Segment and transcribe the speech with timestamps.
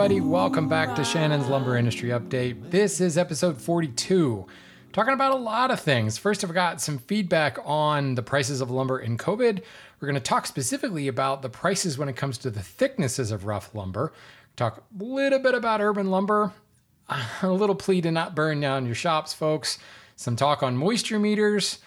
[0.00, 0.26] everybody.
[0.26, 2.70] Welcome back to Shannon's Lumber Industry Update.
[2.70, 4.46] This is episode 42.
[4.94, 6.16] Talking about a lot of things.
[6.16, 9.62] First, I've got some feedback on the prices of lumber in COVID.
[10.00, 13.44] We're going to talk specifically about the prices when it comes to the thicknesses of
[13.44, 14.14] rough lumber.
[14.56, 16.54] Talk a little bit about urban lumber.
[17.42, 19.78] A little plea to not burn down your shops, folks.
[20.16, 21.78] Some talk on moisture meters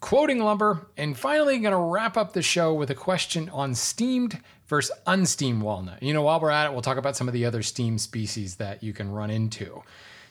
[0.00, 4.40] quoting lumber, and finally, going to wrap up the show with a question on steamed
[4.66, 6.02] versus unsteamed walnut.
[6.02, 8.56] You know, while we're at it, we'll talk about some of the other steam species
[8.56, 9.82] that you can run into.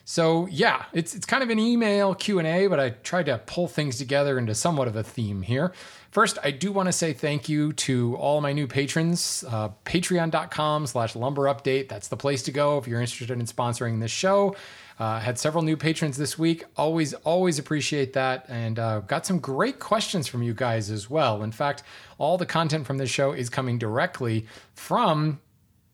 [0.08, 3.38] So yeah, it's it's kind of an email Q and A, but I tried to
[3.38, 5.72] pull things together into somewhat of a theme here.
[6.12, 9.44] First, I do want to say thank you to all my new patrons.
[9.48, 11.88] Uh, Patreon.com slash lumber update.
[11.88, 14.54] That's the place to go if you're interested in sponsoring this show.
[14.98, 16.64] Uh, had several new patrons this week.
[16.76, 18.46] Always, always appreciate that.
[18.48, 21.42] And uh, got some great questions from you guys as well.
[21.42, 21.82] In fact,
[22.16, 25.40] all the content from this show is coming directly from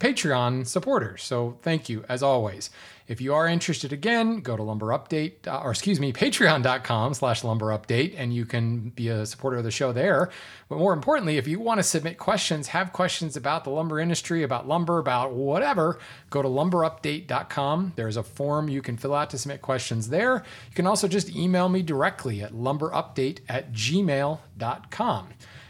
[0.02, 1.22] Patreon supporters.
[1.22, 2.70] So thank you as always.
[3.06, 7.44] If you are interested again, go to lumber update uh, or excuse me, patreon.com slash
[7.44, 10.28] lumber update and you can be a supporter of the show there.
[10.68, 14.42] But more importantly, if you want to submit questions, have questions about the lumber industry,
[14.42, 17.92] about lumber, about whatever, go to lumberupdate.com.
[17.94, 20.42] There's a form you can fill out to submit questions there.
[20.68, 25.28] You can also just email me directly at lumberupdate at gmail.com.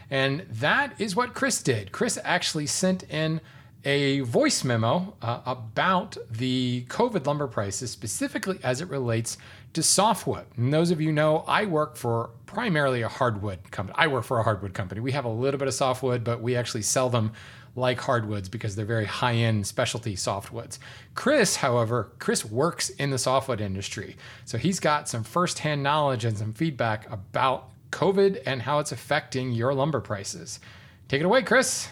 [0.09, 1.91] And that is what Chris did.
[1.91, 3.39] Chris actually sent in
[3.85, 9.37] a voice memo uh, about the COVID lumber prices, specifically as it relates
[9.73, 10.45] to softwood.
[10.55, 13.95] And those of you know, I work for primarily a hardwood company.
[13.97, 15.01] I work for a hardwood company.
[15.01, 17.31] We have a little bit of softwood, but we actually sell them
[17.75, 20.77] like hardwoods because they're very high end specialty softwoods.
[21.15, 24.15] Chris, however, Chris works in the softwood industry.
[24.45, 29.51] So he's got some firsthand knowledge and some feedback about COVID and how it's affecting
[29.51, 30.59] your lumber prices.
[31.07, 31.89] Take it away, Chris.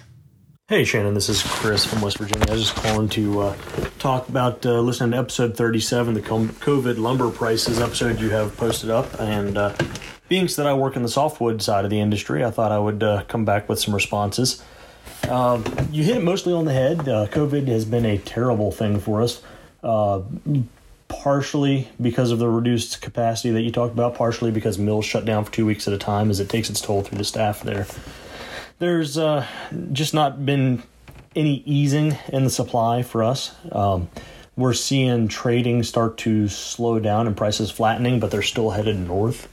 [0.72, 2.48] Hey Shannon, this is Chris from West Virginia.
[2.48, 3.56] I was just calling to uh,
[4.00, 8.90] talk about uh, listening to episode 37, the COVID lumber prices episode you have posted
[8.90, 9.20] up.
[9.20, 9.76] And uh,
[10.30, 13.04] being that I work in the softwood side of the industry, I thought I would
[13.04, 14.64] uh, come back with some responses.
[15.30, 17.02] Um, you hit it mostly on the head.
[17.02, 19.44] Uh, COVID has been a terrible thing for us.
[19.84, 20.22] Uh,
[21.09, 25.44] partially because of the reduced capacity that you talked about, partially because mills shut down
[25.44, 27.86] for two weeks at a time as it takes its toll through the staff there
[28.81, 29.46] there's uh,
[29.94, 30.81] just not been
[31.36, 33.56] any easing in the supply for us.
[33.72, 34.09] Um,
[34.58, 39.47] we're seeing trading start to slow down and prices flattening, but they're still headed north.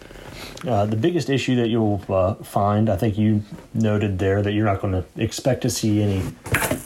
[0.67, 3.43] Uh, the biggest issue that you'll uh, find, I think you
[3.75, 6.23] noted there, that you're not going to expect to see any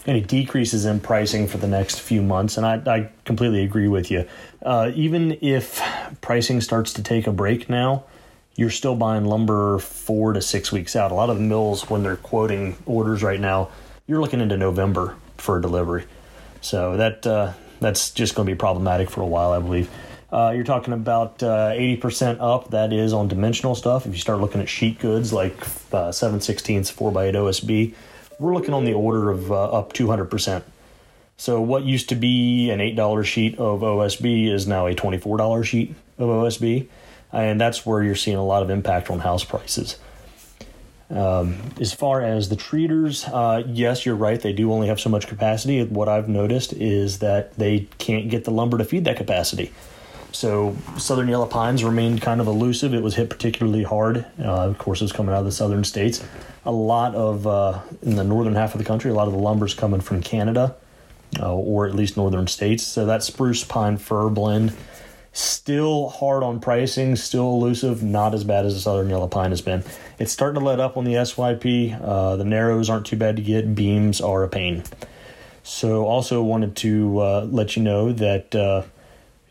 [0.05, 4.11] any decreases in pricing for the next few months, and I, I completely agree with
[4.11, 4.27] you.
[4.61, 5.81] Uh, even if
[6.21, 8.03] pricing starts to take a break now,
[8.57, 11.11] you're still buying lumber four to six weeks out.
[11.11, 13.71] A lot of the mills, when they're quoting orders right now,
[14.07, 16.05] you're looking into November for a delivery.
[16.61, 19.91] So that uh, that's just going to be problematic for a while, I believe.
[20.31, 22.71] Uh, you're talking about uh, 80% up.
[22.71, 24.07] That is on dimensional stuff.
[24.07, 25.55] If you start looking at sheet goods like
[25.93, 27.95] uh, 7 16ths 4x8 OSB,
[28.39, 30.63] we're looking on the order of uh, up 200%.
[31.37, 35.95] So what used to be an $8 sheet of OSB is now a $24 sheet
[36.19, 36.89] of OSB
[37.33, 39.97] and that's where you're seeing a lot of impact on house prices.
[41.11, 44.41] Um, as far as the treaters, uh, yes, you're right.
[44.41, 45.85] They do only have so much capacity.
[45.85, 49.73] What I've noticed is that they can't get the lumber to feed that capacity.
[50.33, 52.95] So southern yellow pines remained kind of elusive.
[52.95, 54.25] It was hit particularly hard.
[54.39, 56.25] Uh, of course, it was coming out of the southern states.
[56.65, 59.39] A lot of uh, in the northern half of the country, a lot of the
[59.39, 60.75] lumber's coming from Canada,
[61.39, 62.83] uh, or at least northern states.
[62.83, 64.73] So that spruce pine fir blend
[65.35, 69.63] Still hard on pricing, still elusive, not as bad as the Southern Yellow Pine has
[69.63, 69.83] been.
[70.19, 71.99] It's starting to let up on the SYP.
[72.03, 74.83] Uh, the narrows aren't too bad to get, beams are a pain.
[75.63, 78.83] So, also wanted to uh, let you know that uh,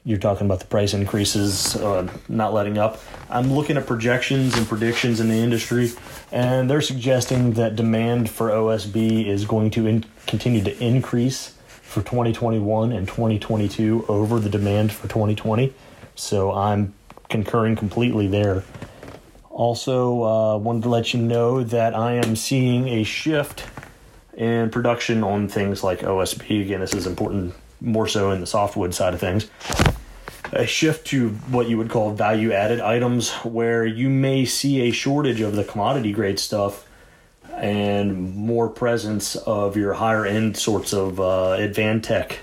[0.04, 3.00] you're talking about the price increases uh, not letting up.
[3.30, 5.92] I'm looking at projections and predictions in the industry,
[6.32, 11.56] and they're suggesting that demand for OSB is going to in- continue to increase
[11.92, 15.74] for 2021 and 2022 over the demand for 2020.
[16.16, 16.94] So I'm
[17.30, 18.64] concurring completely there.
[19.50, 23.66] Also, uh, wanted to let you know that I am seeing a shift
[24.38, 26.62] in production on things like OSB.
[26.62, 29.50] Again, this is important more so in the softwood side of things.
[30.54, 34.92] A shift to what you would call value added items, where you may see a
[34.92, 36.88] shortage of the commodity grade stuff
[37.62, 42.38] and more presence of your higher end sorts of uh, Advantech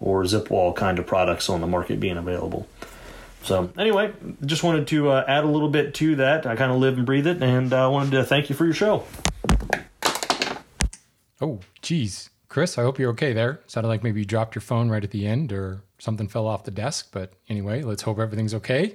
[0.00, 2.66] or Zipwall kind of products on the market being available.
[3.44, 4.12] So anyway,
[4.44, 6.44] just wanted to uh, add a little bit to that.
[6.44, 8.64] I kind of live and breathe it, and I uh, wanted to thank you for
[8.64, 9.04] your show.
[11.40, 12.30] Oh, geez.
[12.48, 13.60] Chris, I hope you're okay there.
[13.66, 16.64] Sounded like maybe you dropped your phone right at the end or something fell off
[16.64, 17.08] the desk.
[17.12, 18.94] But anyway, let's hope everything's okay.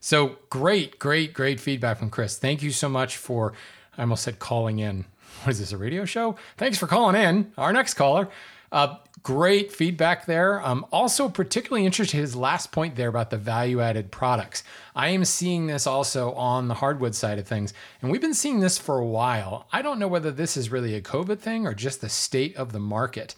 [0.00, 2.36] So great, great, great feedback from Chris.
[2.36, 3.54] Thank you so much for,
[3.96, 5.04] I almost said calling in.
[5.42, 6.36] What is this, a radio show?
[6.56, 7.52] Thanks for calling in.
[7.56, 8.28] Our next caller.
[8.72, 10.60] Uh, great feedback there.
[10.60, 14.64] I'm also particularly interested in his last point there about the value added products.
[14.94, 17.72] I am seeing this also on the hardwood side of things,
[18.02, 19.66] and we've been seeing this for a while.
[19.72, 22.72] I don't know whether this is really a COVID thing or just the state of
[22.72, 23.34] the market.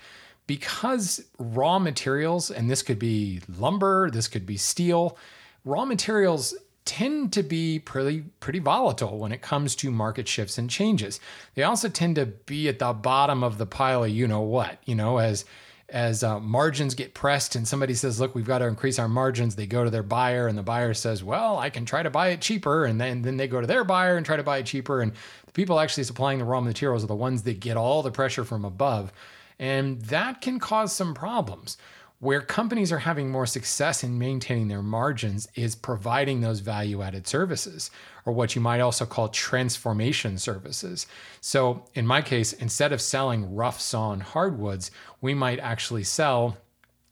[0.46, 5.18] Because raw materials, and this could be lumber, this could be steel,
[5.64, 6.54] raw materials
[6.88, 11.20] tend to be pretty pretty volatile when it comes to market shifts and changes.
[11.55, 14.79] They also tend to be at the bottom of the pile of you know what,
[14.87, 15.44] you know, as
[15.90, 19.55] as uh, margins get pressed and somebody says, "Look, we've got to increase our margins,"
[19.55, 22.29] they go to their buyer and the buyer says, "Well, I can try to buy
[22.29, 24.67] it cheaper," and then then they go to their buyer and try to buy it
[24.67, 25.12] cheaper, and
[25.44, 28.44] the people actually supplying the raw materials are the ones that get all the pressure
[28.44, 29.12] from above,
[29.58, 31.76] and that can cause some problems.
[32.20, 37.28] Where companies are having more success in maintaining their margins is providing those value added
[37.28, 37.92] services,
[38.26, 41.06] or what you might also call transformation services.
[41.40, 46.56] So, in my case, instead of selling rough sawn hardwoods, we might actually sell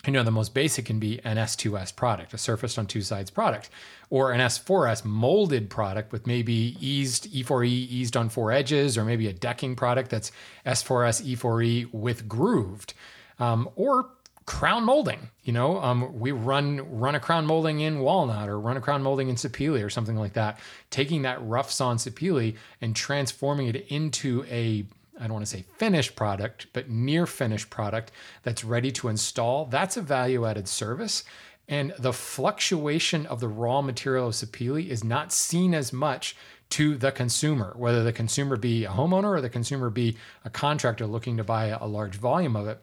[0.06, 3.30] you know, the most basic can be an S2S product, a surfaced on two sides
[3.30, 3.70] product,
[4.08, 9.26] or an S4S molded product with maybe eased E4E eased on four edges, or maybe
[9.26, 10.30] a decking product that's
[10.64, 12.94] S4S E4E with grooved,
[13.38, 14.10] um, or
[14.46, 15.28] crown molding.
[15.43, 19.02] You know, um, we run run a crown molding in walnut or run a crown
[19.02, 20.58] molding in sapele or something like that.
[20.90, 24.87] Taking that rough sawn sapele and transforming it into a
[25.19, 28.12] I don't want to say finished product, but near finished product
[28.43, 29.66] that's ready to install.
[29.66, 31.25] That's a value added service.
[31.69, 36.37] And the fluctuation of the raw material of sapele is not seen as much
[36.70, 41.06] to the consumer, whether the consumer be a homeowner or the consumer be a contractor
[41.06, 42.81] looking to buy a large volume of it.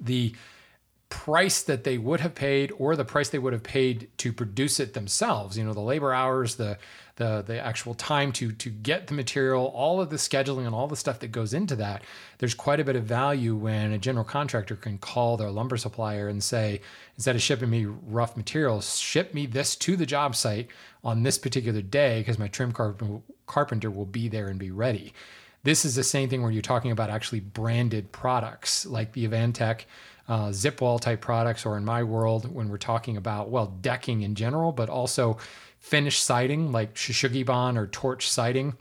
[0.00, 0.34] The
[1.12, 4.80] price that they would have paid or the price they would have paid to produce
[4.80, 5.58] it themselves.
[5.58, 6.78] You know the labor hours the
[7.16, 10.86] the the actual time to to get the material all of the scheduling and all
[10.86, 12.02] the stuff that goes into that
[12.38, 16.28] there's quite a bit of value when a general contractor can call their lumber supplier
[16.28, 16.80] and say
[17.16, 20.68] instead of shipping me rough materials ship me this to the job site
[21.04, 25.12] on this particular day because my trim carpenter will be there and be ready.
[25.62, 29.82] This is the same thing where you're talking about actually branded products like the Advantech
[30.28, 34.22] uh, zip wall type products, or in my world, when we're talking about, well, decking
[34.22, 35.38] in general, but also
[35.78, 38.74] finished siding like shou sugi ban or Torch siding,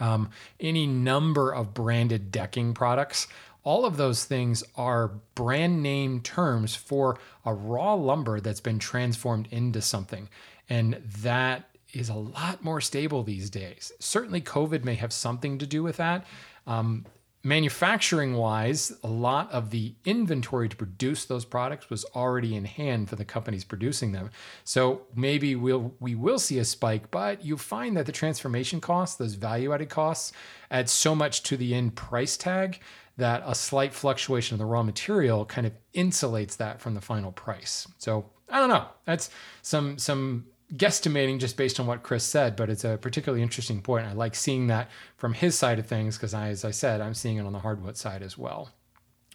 [0.00, 0.30] um,
[0.60, 3.26] any number of branded decking products.
[3.64, 9.48] All of those things are brand name terms for a raw lumber that's been transformed
[9.50, 10.28] into something.
[10.68, 13.92] And that is a lot more stable these days.
[14.00, 16.26] Certainly, COVID may have something to do with that.
[16.66, 17.06] Um,
[17.44, 23.10] manufacturing wise, a lot of the inventory to produce those products was already in hand
[23.10, 24.30] for the companies producing them.
[24.64, 29.16] So maybe we'll we will see a spike, but you find that the transformation costs,
[29.16, 30.32] those value-added costs,
[30.70, 32.80] add so much to the end price tag
[33.18, 37.30] that a slight fluctuation of the raw material kind of insulates that from the final
[37.30, 37.86] price.
[37.98, 38.86] So I don't know.
[39.04, 39.30] That's
[39.62, 44.06] some some guesstimating just based on what Chris said, but it's a particularly interesting point.
[44.06, 47.36] I like seeing that from his side of things because, as I said, I'm seeing
[47.36, 48.70] it on the hardwood side as well.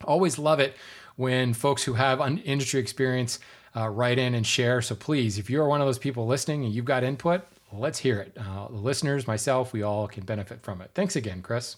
[0.04, 0.76] Always love it
[1.16, 3.40] when folks who have industry experience
[3.76, 4.82] uh, write in and share.
[4.82, 8.20] So please, if you're one of those people listening and you've got input, let's hear
[8.20, 8.36] it.
[8.38, 10.92] Uh, the listeners, myself, we all can benefit from it.
[10.94, 11.76] Thanks again, Chris.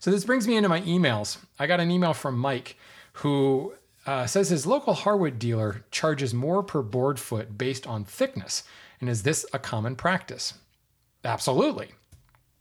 [0.00, 1.38] So this brings me into my emails.
[1.58, 2.76] I got an email from Mike
[3.14, 3.74] who
[4.06, 8.64] uh, says his local hardwood dealer charges more per board foot based on thickness.
[9.00, 10.54] And is this a common practice?
[11.24, 11.88] Absolutely.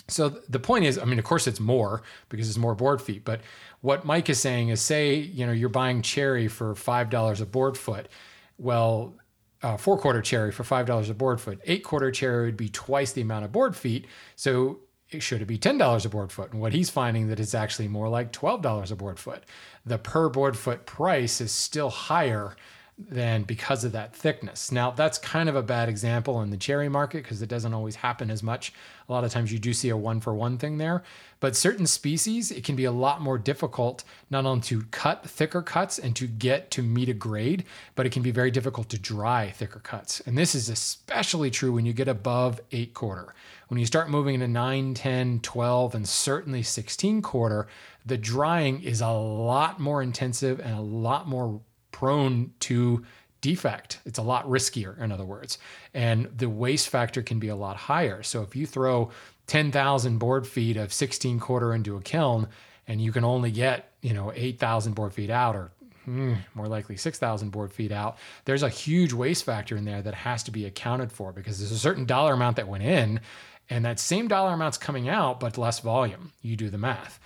[0.07, 3.23] So the point is, I mean, of course it's more because it's more board feet.
[3.23, 3.41] But
[3.81, 7.45] what Mike is saying is, say, you know, you're buying cherry for five dollars a
[7.45, 8.09] board foot.
[8.57, 9.15] Well,
[9.61, 11.61] uh, four quarter cherry for five dollars a board foot.
[11.65, 14.07] Eight quarter cherry would be twice the amount of board feet.
[14.35, 14.79] So
[15.19, 16.51] should it be $10 a board foot?
[16.51, 19.43] And what he's finding that it's actually more like $12 a board foot.
[19.85, 22.55] The per board foot price is still higher
[22.97, 24.71] than because of that thickness.
[24.71, 27.95] Now, that's kind of a bad example in the cherry market because it doesn't always
[27.95, 28.71] happen as much.
[29.09, 31.03] A lot of times you do see a one for one thing there,
[31.39, 35.61] but certain species, it can be a lot more difficult not only to cut thicker
[35.61, 38.99] cuts and to get to meet a grade, but it can be very difficult to
[38.99, 40.21] dry thicker cuts.
[40.21, 43.33] And this is especially true when you get above eight quarter.
[43.69, 47.67] When you start moving into 9, 10, 12, and certainly 16 quarter,
[48.05, 51.59] the drying is a lot more intensive and a lot more
[51.93, 53.05] prone to
[53.39, 53.99] defect.
[54.05, 55.57] It's a lot riskier, in other words.
[55.93, 58.23] And the waste factor can be a lot higher.
[58.23, 59.11] So if you throw
[59.47, 62.47] 10,000 board feet of 16 quarter into a kiln,
[62.87, 65.71] and you can only get, you know, 8,000 board feet out or
[66.05, 70.13] hmm, more likely 6,000 board feet out, there's a huge waste factor in there that
[70.13, 73.21] has to be accounted for because there's a certain dollar amount that went in
[73.69, 76.31] and that same dollar amount's coming out, but less volume.
[76.41, 77.19] You do the math.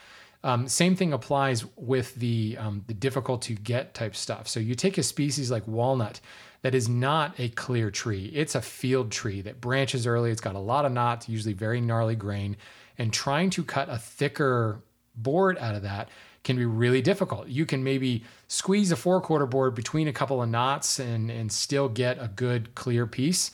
[0.44, 4.48] Um, same thing applies with the um, the difficult to get type stuff.
[4.48, 6.20] So you take a species like walnut
[6.62, 8.32] that is not a clear tree.
[8.34, 10.32] It's a field tree that branches early.
[10.32, 12.58] It's got a lot of knots, usually very gnarly grain,
[12.98, 14.82] and trying to cut a thicker
[15.16, 16.10] board out of that
[16.44, 17.48] can be really difficult.
[17.48, 21.52] You can maybe squeeze a four quarter board between a couple of knots and and
[21.52, 23.52] still get a good clear piece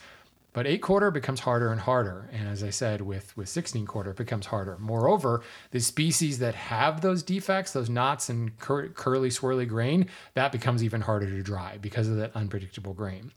[0.54, 2.30] but eight quarter becomes harder and harder.
[2.32, 4.78] And as I said, with, with 16 quarter, it becomes harder.
[4.80, 5.42] Moreover,
[5.72, 10.84] the species that have those defects, those knots and cur- curly, swirly grain, that becomes
[10.84, 13.32] even harder to dry because of that unpredictable grain.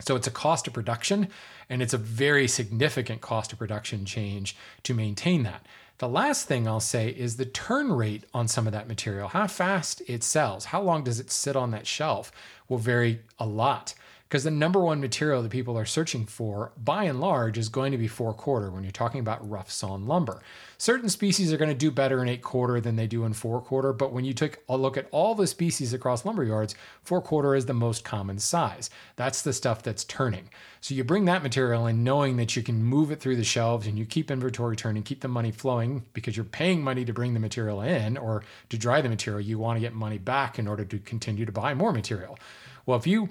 [0.00, 1.28] So it's a cost of production,
[1.68, 5.66] and it's a very significant cost of production change to maintain that.
[5.98, 9.28] The last thing I'll say is the turn rate on some of that material.
[9.28, 12.32] How fast it sells, how long does it sit on that shelf
[12.68, 13.94] will vary a lot
[14.34, 17.92] because the number one material that people are searching for by and large is going
[17.92, 20.42] to be four quarter when you're talking about rough sawn lumber.
[20.76, 23.60] Certain species are going to do better in eight quarter than they do in four
[23.60, 26.74] quarter, but when you take a look at all the species across lumber yards,
[27.04, 28.90] four quarter is the most common size.
[29.14, 30.50] That's the stuff that's turning.
[30.80, 33.86] So you bring that material in knowing that you can move it through the shelves
[33.86, 37.34] and you keep inventory turning, keep the money flowing because you're paying money to bring
[37.34, 39.40] the material in or to dry the material.
[39.40, 42.36] You want to get money back in order to continue to buy more material.
[42.84, 43.30] Well, if you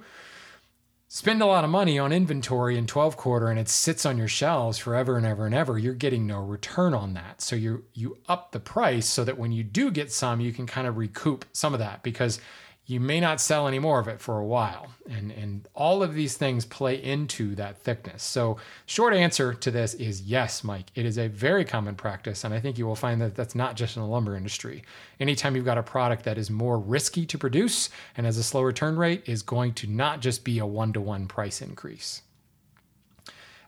[1.13, 4.27] spend a lot of money on inventory in 12 quarter and it sits on your
[4.27, 7.39] shelves forever and ever and ever you're getting no return on that.
[7.39, 10.65] So you you up the price so that when you do get some you can
[10.65, 12.39] kind of recoup some of that because
[12.85, 14.87] you may not sell any more of it for a while.
[15.09, 18.23] And, and all of these things play into that thickness.
[18.23, 20.87] So, short answer to this is yes, Mike.
[20.95, 22.43] It is a very common practice.
[22.43, 24.83] And I think you will find that that's not just in the lumber industry.
[25.19, 28.73] Anytime you've got a product that is more risky to produce and has a slower
[28.73, 32.21] turn rate, is going to not just be a one to one price increase.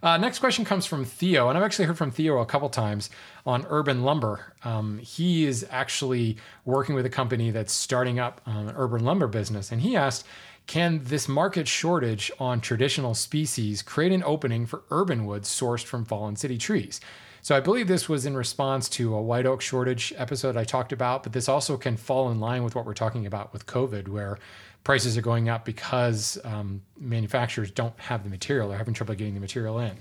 [0.04, 3.10] Uh, next question comes from Theo, and I've actually heard from Theo a couple times
[3.46, 4.54] on urban lumber.
[4.64, 9.28] Um, he is actually working with a company that's starting up um, an urban lumber
[9.28, 10.26] business, and he asked,
[10.68, 16.06] "Can this market shortage on traditional species create an opening for urban woods sourced from
[16.06, 17.00] fallen city trees?"
[17.42, 20.92] So I believe this was in response to a white oak shortage episode I talked
[20.92, 24.08] about, but this also can fall in line with what we're talking about with COVID,
[24.08, 24.40] where
[24.86, 28.70] prices are going up because um, manufacturers don't have the material.
[28.70, 29.98] They're having trouble getting the material in.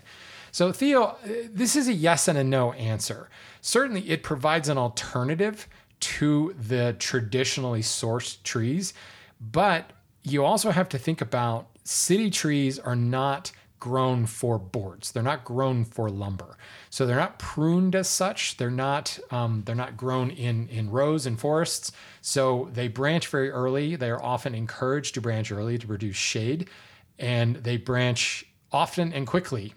[0.52, 1.16] So, Theo, uh,
[1.50, 3.28] this is a yes and a no answer.
[3.60, 5.66] Certainly, it provides an alternative
[5.98, 8.94] to the traditionally sourced trees,
[9.40, 9.90] but
[10.22, 13.50] you also have to think about city trees are not
[13.84, 15.12] grown for boards.
[15.12, 16.56] They're not grown for lumber.
[16.88, 18.56] So they're not pruned as such.
[18.56, 21.92] They're not um, they're not grown in in rows and forests.
[22.22, 23.94] So they branch very early.
[23.94, 26.70] They are often encouraged to branch early to produce shade,
[27.18, 29.74] and they branch often and quickly.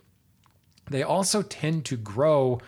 [0.89, 2.61] They also tend to grow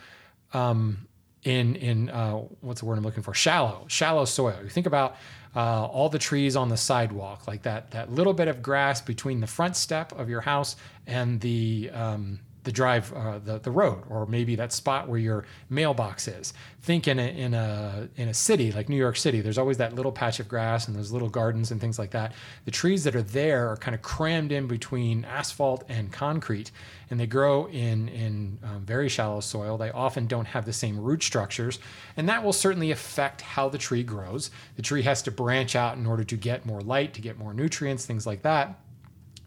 [0.51, 1.07] um,
[1.43, 3.33] in in uh, what's the word I'm looking for?
[3.33, 4.57] Shallow, shallow soil.
[4.63, 5.15] You think about
[5.55, 9.39] uh, all the trees on the sidewalk, like that that little bit of grass between
[9.39, 10.75] the front step of your house
[11.07, 15.43] and the um, the drive, uh, the the road, or maybe that spot where your
[15.71, 16.53] mailbox is.
[16.83, 19.41] Think in a in a in a city like New York City.
[19.41, 22.33] There's always that little patch of grass and those little gardens and things like that.
[22.65, 26.69] The trees that are there are kind of crammed in between asphalt and concrete,
[27.09, 29.75] and they grow in in um, very shallow soil.
[29.75, 31.79] They often don't have the same root structures,
[32.17, 34.51] and that will certainly affect how the tree grows.
[34.75, 37.55] The tree has to branch out in order to get more light, to get more
[37.55, 38.79] nutrients, things like that.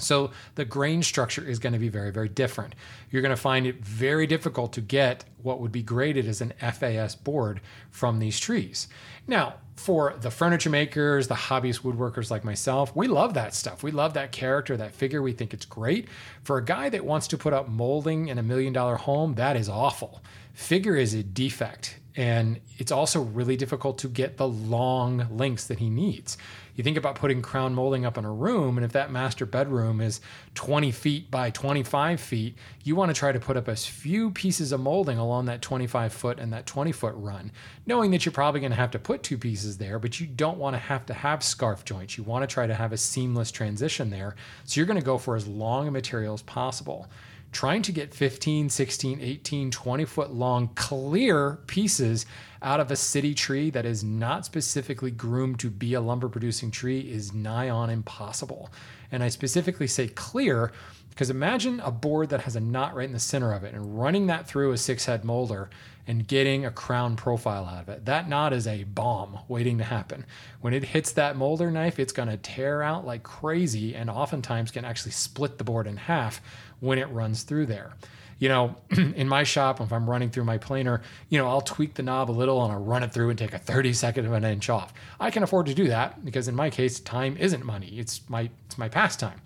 [0.03, 2.75] So the grain structure is going to be very, very different.
[3.11, 6.53] You're going to find it very difficult to get what would be graded as an
[6.61, 8.89] FAS board from these trees.
[9.27, 13.83] Now, for the furniture makers, the hobbyist woodworkers like myself, we love that stuff.
[13.83, 15.23] We love that character, that figure.
[15.23, 16.09] We think it's great.
[16.43, 19.57] For a guy that wants to put up molding in a million dollar home, that
[19.57, 20.23] is awful.
[20.53, 21.99] Figure is a defect.
[22.15, 26.37] And it's also really difficult to get the long lengths that he needs
[26.75, 30.01] you think about putting crown molding up in a room, and if that master bedroom
[30.01, 30.21] is
[30.55, 34.73] 20 feet by 25 feet, you want to try to put up as few pieces
[34.73, 37.51] of molding along that 25 foot and that 20 foot run,
[37.85, 40.59] knowing that you're probably going to have to put two pieces there, but you don't
[40.59, 42.17] want to have to have scarf joints.
[42.17, 44.35] You want to try to have a seamless transition there.
[44.65, 47.07] So you're going to go for as long a material as possible
[47.53, 52.27] trying to get 15, 16, 18, 20 foot long clear pieces
[52.63, 56.71] out of a city tree that is not specifically groomed to be a lumber producing
[56.71, 58.71] tree is nigh on impossible.
[59.11, 60.73] And I specifically say clear
[61.11, 64.01] Because imagine a board that has a knot right in the center of it and
[64.01, 65.69] running that through a six head molder
[66.07, 68.07] and getting a crown profile out of it.
[68.07, 70.25] That knot is a bomb waiting to happen.
[70.61, 74.71] When it hits that molder knife, it's going to tear out like crazy and oftentimes
[74.71, 76.41] can actually split the board in half
[76.83, 77.93] when it runs through there.
[78.39, 81.95] You know, in my shop, if I'm running through my planer, you know, I'll tweak
[81.95, 84.33] the knob a little and I'll run it through and take a 30 second of
[84.33, 84.93] an inch off.
[85.21, 87.99] I can afford to do that because in my case, time isn't money.
[87.99, 89.41] It's my it's my pastime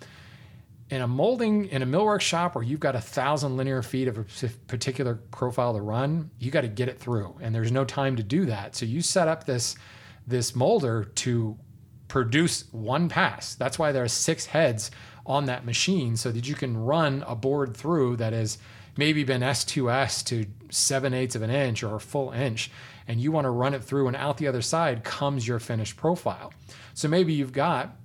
[0.91, 4.19] in a molding in a millwork shop where you've got a thousand linear feet of
[4.19, 8.17] a particular profile to run, you got to get it through, and there's no time
[8.17, 8.77] to do that.
[8.77, 9.77] So you set up this
[10.29, 11.57] this molder to
[12.09, 13.55] produce one pass.
[13.55, 14.91] That's why there are six heads
[15.25, 18.59] on that machine, so that you can run a board through that has
[18.97, 22.71] maybe been S2S to seven eighths of an inch or a full inch,
[23.09, 25.97] and you want to run it through, and out the other side comes your finished
[25.97, 26.53] profile.
[26.95, 27.97] So maybe you've got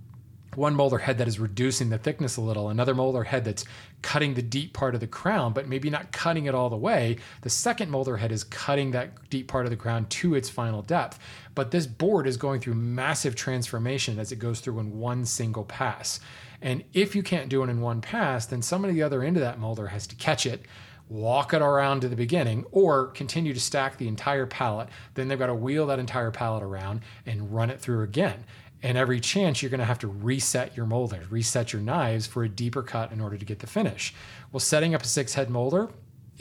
[0.55, 3.63] one molder head that is reducing the thickness a little, another molder head that's
[4.01, 7.17] cutting the deep part of the crown, but maybe not cutting it all the way.
[7.41, 10.81] The second molder head is cutting that deep part of the crown to its final
[10.81, 11.19] depth.
[11.55, 15.65] But this board is going through massive transformation as it goes through in one single
[15.65, 16.19] pass.
[16.61, 19.37] And if you can't do it in one pass, then somebody at the other end
[19.37, 20.65] of that molder has to catch it,
[21.09, 24.87] walk it around to the beginning, or continue to stack the entire pallet.
[25.15, 28.45] Then they've got to wheel that entire pallet around and run it through again.
[28.83, 32.43] And every chance you're going to have to reset your molders, reset your knives for
[32.43, 34.13] a deeper cut in order to get the finish.
[34.51, 35.89] Well, setting up a six head molder,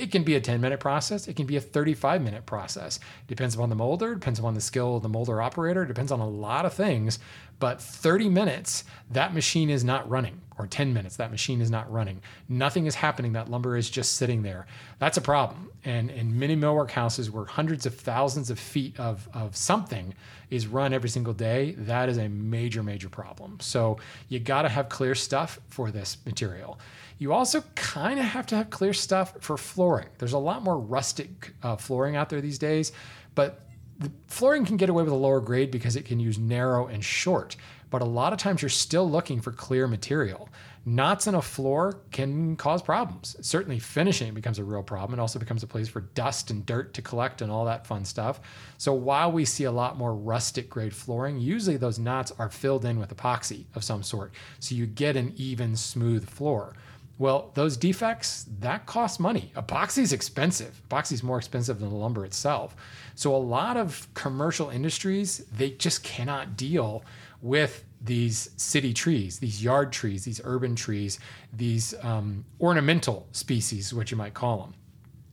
[0.00, 1.28] it can be a 10 minute process.
[1.28, 2.98] It can be a 35 minute process.
[3.28, 6.28] Depends upon the molder, depends upon the skill of the molder operator, depends on a
[6.28, 7.18] lot of things.
[7.58, 11.92] But 30 minutes, that machine is not running, or 10 minutes, that machine is not
[11.92, 12.22] running.
[12.48, 13.34] Nothing is happening.
[13.34, 14.66] That lumber is just sitting there.
[14.98, 15.70] That's a problem.
[15.84, 20.14] And in many millwork houses where hundreds of thousands of feet of, of something
[20.48, 23.58] is run every single day, that is a major, major problem.
[23.60, 23.98] So
[24.30, 26.78] you got to have clear stuff for this material.
[27.20, 30.08] You also kind of have to have clear stuff for flooring.
[30.16, 32.92] There's a lot more rustic uh, flooring out there these days,
[33.34, 33.66] but
[33.98, 37.04] the flooring can get away with a lower grade because it can use narrow and
[37.04, 37.56] short,
[37.90, 40.48] but a lot of times you're still looking for clear material.
[40.86, 43.36] Knots in a floor can cause problems.
[43.42, 45.18] Certainly, finishing becomes a real problem.
[45.18, 48.06] It also becomes a place for dust and dirt to collect and all that fun
[48.06, 48.40] stuff.
[48.78, 52.86] So, while we see a lot more rustic grade flooring, usually those knots are filled
[52.86, 54.32] in with epoxy of some sort.
[54.58, 56.74] So, you get an even, smooth floor.
[57.20, 59.52] Well, those defects, that costs money.
[59.54, 60.80] Epoxy is expensive.
[60.88, 62.74] Epoxy is more expensive than the lumber itself.
[63.14, 67.04] So a lot of commercial industries, they just cannot deal
[67.42, 71.20] with these city trees, these yard trees, these urban trees,
[71.52, 74.74] these um, ornamental species, what you might call them.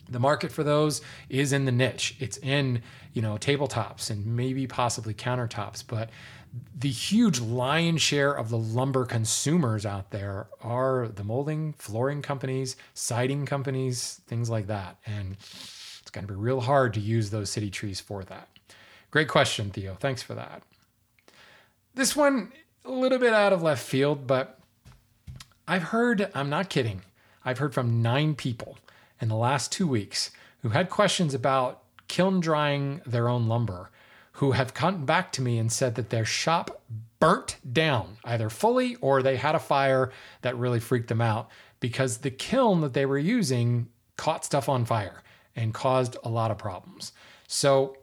[0.10, 2.18] The market for those is in the niche.
[2.20, 2.82] It's in,
[3.14, 6.10] you know, tabletops and maybe possibly countertops, but
[6.80, 12.76] the huge lion's share of the lumber consumers out there are the molding, flooring companies,
[12.94, 14.98] siding companies, things like that.
[15.06, 15.38] And
[16.02, 18.48] it's going to be real hard to use those city trees for that.
[19.10, 19.96] Great question, Theo.
[20.00, 20.62] Thanks for that.
[21.96, 22.52] This one,
[22.86, 24.60] a little bit out of left field, but
[25.68, 27.02] I've heard, I'm not kidding,
[27.44, 28.78] I've heard from nine people
[29.20, 30.32] in the last two weeks
[30.62, 33.90] who had questions about kiln drying their own lumber
[34.38, 36.82] who have come back to me and said that their shop
[37.20, 42.20] burnt down either fully or they had a fire that really freaked them out because
[42.20, 45.24] the kiln that they were using caught stuff on fire
[45.56, 47.14] and caused a lot of problems.
[47.48, 47.98] So,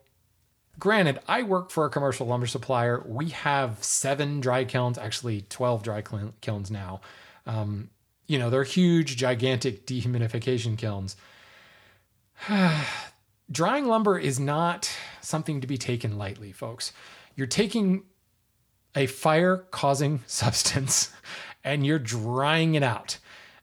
[0.77, 3.05] granted, I work for a commercial lumber supplier.
[3.07, 6.03] We have seven dry kilns, actually 12 dry
[6.40, 7.01] kilns now.
[7.47, 7.90] Um,
[8.27, 11.14] you know, they're huge, gigantic dehumidification kilns.
[13.50, 16.92] Drying lumber is not something to be taken lightly, folks.
[17.37, 18.04] You're taking
[18.94, 21.12] a fire causing substance
[21.62, 23.18] and you're drying it out.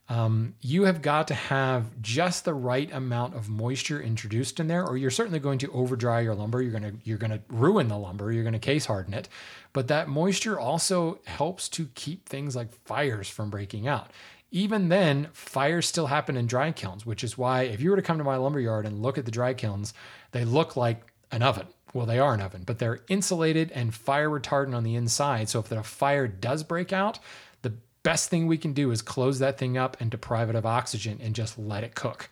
[0.09, 4.85] Um, you have got to have just the right amount of moisture introduced in there,
[4.85, 6.61] or you're certainly going to overdry your lumber.
[6.61, 8.29] You're gonna you're gonna ruin the lumber.
[8.29, 9.29] You're gonna case harden it.
[9.71, 14.11] But that moisture also helps to keep things like fires from breaking out.
[14.51, 18.01] Even then, fires still happen in dry kilns, which is why if you were to
[18.01, 19.93] come to my lumber yard and look at the dry kilns,
[20.31, 21.67] they look like an oven.
[21.93, 25.49] Well, they are an oven, but they're insulated and fire retardant on the inside.
[25.49, 27.19] So if the fire does break out,
[27.61, 30.65] the best thing we can do is close that thing up and deprive it of
[30.65, 32.29] oxygen and just let it cook.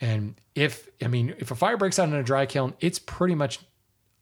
[0.00, 3.34] And if, I mean, if a fire breaks out in a dry kiln, it's pretty
[3.34, 3.60] much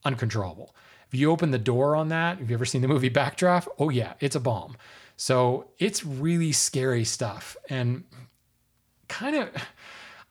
[0.05, 0.75] uncontrollable.
[1.11, 3.69] If you open the door on that, have you ever seen the movie Backdraft?
[3.79, 4.77] Oh, yeah, it's a bomb.
[5.23, 7.57] So it's really scary stuff.
[7.69, 8.03] And
[9.07, 9.51] kind of,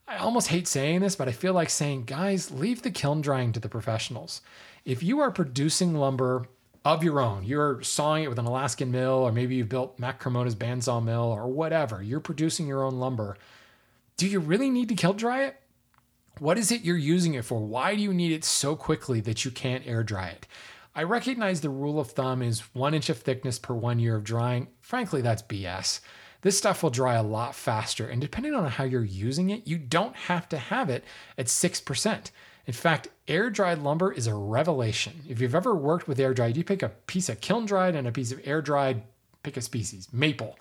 [0.05, 3.53] I almost hate saying this, but I feel like saying, guys, leave the kiln drying
[3.53, 4.41] to the professionals.
[4.83, 6.49] If you are producing lumber
[6.83, 7.45] of your own.
[7.45, 11.31] You're sawing it with an Alaskan mill, or maybe you've built Matt Cremona's bandsaw mill,
[11.31, 12.03] or whatever.
[12.03, 13.37] You're producing your own lumber.
[14.17, 15.57] Do you really need to kiln dry it?
[16.39, 17.59] What is it you're using it for?
[17.59, 20.47] Why do you need it so quickly that you can't air dry it?
[20.93, 24.25] I recognize the rule of thumb is one inch of thickness per one year of
[24.25, 24.67] drying.
[24.81, 26.01] Frankly, that's BS.
[26.41, 29.77] This stuff will dry a lot faster, and depending on how you're using it, you
[29.77, 31.05] don't have to have it
[31.37, 32.31] at 6%.
[32.65, 35.21] In fact, air dried lumber is a revelation.
[35.29, 38.05] If you've ever worked with air dried, you pick a piece of kiln dried and
[38.05, 39.03] a piece of air dried,
[39.43, 40.59] pick a species, maple.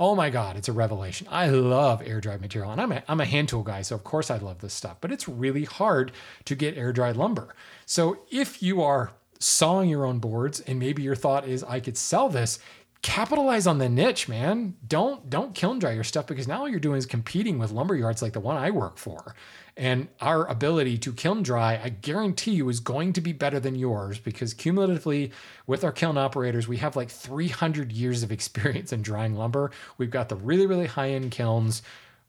[0.00, 1.28] Oh my God, it's a revelation.
[1.30, 4.02] I love air dried material, and I'm a, I'm a hand tool guy, so of
[4.02, 6.10] course I love this stuff, but it's really hard
[6.46, 7.54] to get air dried lumber.
[7.84, 11.96] So if you are sawing your own boards and maybe your thought is I could
[11.96, 12.58] sell this,
[13.02, 14.76] capitalize on the niche, man.
[14.86, 17.96] Don't don't kiln dry your stuff because now all you're doing is competing with lumber
[17.96, 19.34] yards like the one I work for.
[19.76, 23.74] And our ability to kiln dry, I guarantee you, is going to be better than
[23.74, 25.32] yours because cumulatively,
[25.66, 29.70] with our kiln operators, we have like 300 years of experience in drying lumber.
[29.96, 31.82] We've got the really, really high end kilns.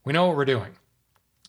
[0.06, 0.72] We know what we're doing.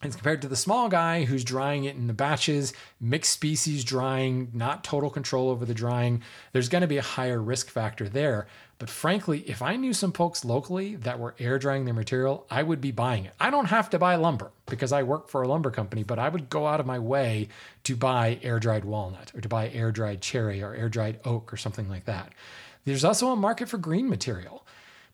[0.02, 4.50] As compared to the small guy who's drying it in the batches, mixed species drying,
[4.52, 8.48] not total control over the drying, there's going to be a higher risk factor there.
[8.80, 12.64] But frankly, if I knew some folks locally that were air drying their material, I
[12.64, 13.34] would be buying it.
[13.38, 16.28] I don't have to buy lumber because I work for a lumber company, but I
[16.28, 17.46] would go out of my way
[17.84, 21.52] to buy air dried walnut or to buy air dried cherry or air dried oak
[21.52, 22.32] or something like that.
[22.84, 24.66] There's also a market for green material.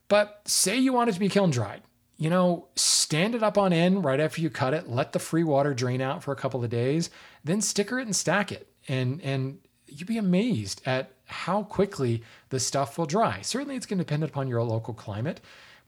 [0.09, 1.83] But say you want it to be kiln dried
[2.19, 5.45] you know, stand it up on end right after you cut it, let the free
[5.45, 7.11] water drain out for a couple of days,
[7.45, 8.69] then sticker it and stack it.
[8.89, 13.41] And and you'd be amazed at how quickly the stuff will dry.
[13.43, 15.41] Certainly it's going to depend upon your local climate.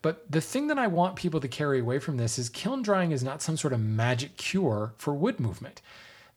[0.02, 3.10] But the thing that I want people to carry away from this is kiln drying
[3.10, 5.82] is not some sort of magic cure for wood movement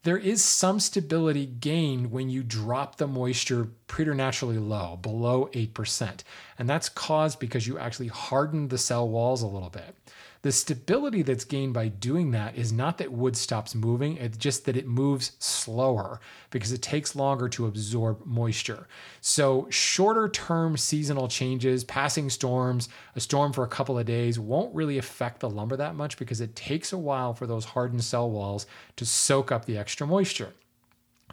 [0.04, 6.24] there is some stability gained when you drop the moisture preternaturally low, below 8%.
[6.60, 9.96] And that's caused because you actually harden the cell walls a little bit.
[10.44, 14.66] The stability that's gained by doing that is not that wood stops moving, it's just
[14.66, 18.90] that it moves slower because it takes longer to absorb moisture.
[19.22, 24.76] So, shorter term seasonal changes, passing storms, a storm for a couple of days won't
[24.76, 28.30] really affect the lumber that much because it takes a while for those hardened cell
[28.30, 28.66] walls
[28.98, 30.52] to soak up the extra moisture.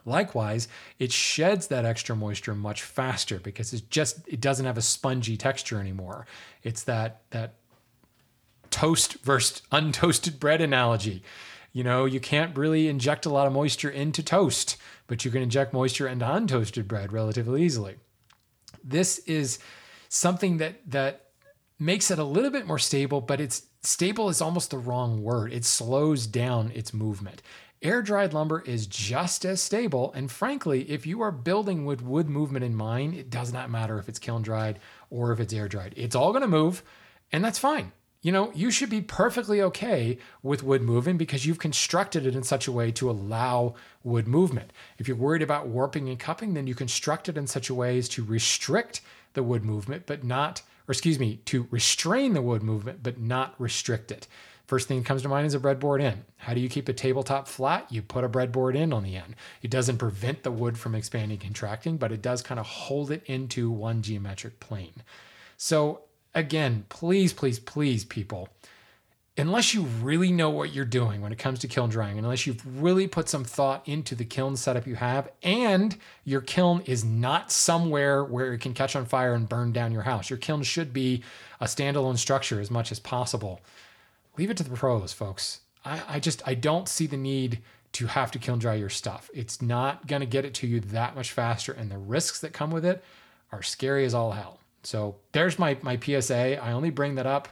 [0.06, 0.68] Likewise,
[1.00, 5.36] it sheds that extra moisture much faster because it's just it doesn't have a spongy
[5.36, 6.26] texture anymore.
[6.62, 7.54] It's that that
[8.70, 11.22] toast versus untoasted bread analogy.
[11.72, 15.42] You know, you can't really inject a lot of moisture into toast, but you can
[15.42, 17.96] inject moisture into untoasted bread relatively easily.
[18.82, 19.58] This is
[20.08, 21.26] something that that
[21.78, 25.52] makes it a little bit more stable, but it's stable is almost the wrong word.
[25.52, 27.40] It slows down its movement.
[27.82, 30.12] Air dried lumber is just as stable.
[30.14, 33.98] And frankly, if you are building with wood movement in mind, it does not matter
[33.98, 35.94] if it's kiln dried or if it's air dried.
[35.96, 36.82] It's all going to move,
[37.32, 41.58] and that's fine you know, you should be perfectly okay with wood moving because you've
[41.58, 44.72] constructed it in such a way to allow wood movement.
[44.98, 47.96] If you're worried about warping and cupping, then you construct it in such a way
[47.96, 49.00] as to restrict
[49.32, 53.54] the wood movement, but not, or excuse me, to restrain the wood movement, but not
[53.58, 54.26] restrict it.
[54.66, 56.24] First thing that comes to mind is a breadboard in.
[56.36, 57.90] How do you keep a tabletop flat?
[57.90, 59.34] You put a breadboard in on the end.
[59.62, 63.24] It doesn't prevent the wood from expanding, contracting, but it does kind of hold it
[63.24, 65.02] into one geometric plane.
[65.56, 66.02] So
[66.34, 68.48] again, please, please, please, people,
[69.36, 72.46] unless you really know what you're doing when it comes to kiln drying, and unless
[72.46, 77.04] you've really put some thought into the kiln setup you have, and your kiln is
[77.04, 80.62] not somewhere where it can catch on fire and burn down your house, your kiln
[80.62, 81.22] should be
[81.60, 83.60] a standalone structure as much as possible.
[84.36, 85.60] Leave it to the pros, folks.
[85.84, 87.60] I, I just I don't see the need
[87.92, 89.28] to have to kiln dry your stuff.
[89.34, 92.52] It's not going to get it to you that much faster, and the risks that
[92.52, 93.02] come with it
[93.50, 94.59] are scary as all hell.
[94.82, 96.62] So there's my my PSA.
[96.62, 97.48] I only bring that up.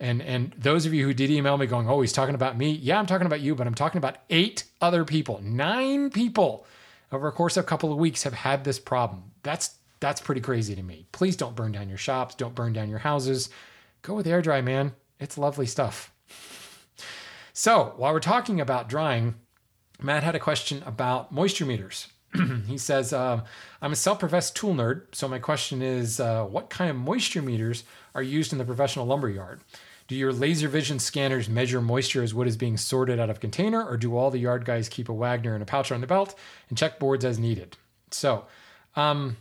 [0.00, 2.72] And, and those of you who did email me going, oh, he's talking about me.
[2.72, 6.66] Yeah, I'm talking about you, but I'm talking about eight other people, nine people
[7.12, 9.30] over a course of a couple of weeks have had this problem.
[9.42, 11.06] That's that's pretty crazy to me.
[11.12, 12.34] Please don't burn down your shops.
[12.34, 13.50] Don't burn down your houses.
[14.02, 14.94] Go with air dry, man.
[15.20, 16.12] It's lovely stuff.
[17.52, 19.36] So while we're talking about drying,
[20.00, 22.08] Matt had a question about moisture meters.
[22.66, 23.42] he says, uh,
[23.80, 27.42] I'm a self professed tool nerd, so my question is uh, what kind of moisture
[27.42, 29.60] meters are used in the professional lumber yard?
[30.08, 33.84] Do your laser vision scanners measure moisture as wood is being sorted out of container,
[33.84, 36.34] or do all the yard guys keep a Wagner and a pouch on the belt
[36.68, 37.76] and check boards as needed?
[38.10, 38.44] So,
[38.96, 39.36] um,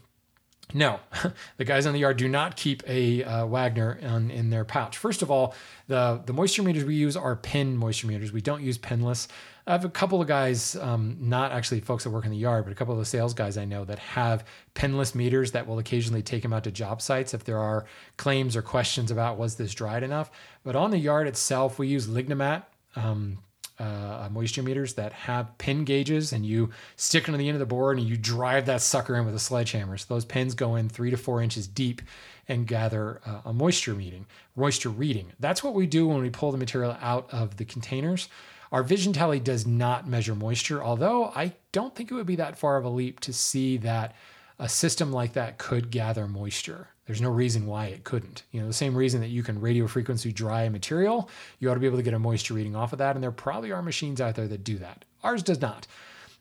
[0.74, 1.00] No,
[1.58, 4.98] the guys on the yard do not keep a uh, Wagner in, in their pouch.
[4.98, 5.54] First of all,
[5.88, 8.32] the, the moisture meters we use are pin moisture meters.
[8.32, 9.28] We don't use pinless.
[9.68, 12.66] I have a couple of guys, um, not actually folks that work in the yard,
[12.66, 15.78] but a couple of the sales guys I know that have pinless meters that will
[15.80, 17.86] occasionally take them out to job sites if there are
[18.18, 20.32] claims or questions about was this dried enough.
[20.64, 22.64] But on the yard itself, we use Lignomat.
[22.96, 23.38] Um,
[23.82, 27.60] uh, moisture meters that have pin gauges and you stick them to the end of
[27.60, 29.98] the board and you drive that sucker in with a sledgehammer.
[29.98, 32.02] So those pins go in three to four inches deep
[32.48, 34.26] and gather uh, a moisture reading.
[34.56, 35.32] Moisture reading.
[35.40, 38.30] That's what we do when we pull the material out of the containers.
[38.72, 42.58] Our vision tally does not measure moisture, although I don't think it would be that
[42.58, 44.16] far of a leap to see that
[44.60, 46.90] a system like that could gather moisture.
[47.12, 48.44] There's no reason why it couldn't.
[48.54, 51.74] You know, the same reason that you can radio frequency dry a material, you ought
[51.74, 53.16] to be able to get a moisture reading off of that.
[53.16, 55.04] And there probably are machines out there that do that.
[55.22, 55.88] Ours does not.